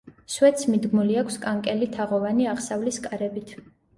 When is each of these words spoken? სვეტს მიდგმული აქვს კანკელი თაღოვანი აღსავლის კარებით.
სვეტს 0.35 0.63
მიდგმული 0.69 1.17
აქვს 1.23 1.37
კანკელი 1.43 1.89
თაღოვანი 1.97 2.49
აღსავლის 2.53 2.99
კარებით. 3.07 3.55